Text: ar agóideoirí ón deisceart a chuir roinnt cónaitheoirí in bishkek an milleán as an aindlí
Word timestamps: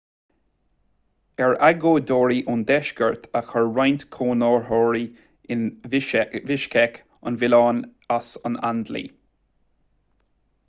ar 1.47 1.51
agóideoirí 1.65 2.37
ón 2.53 2.61
deisceart 2.71 3.27
a 3.39 3.41
chuir 3.49 3.67
roinnt 3.75 4.05
cónaitheoirí 4.15 5.01
in 5.57 5.61
bishkek 6.47 6.97
an 7.31 7.37
milleán 7.43 7.83
as 8.17 8.31
an 8.51 8.57
aindlí 8.71 9.03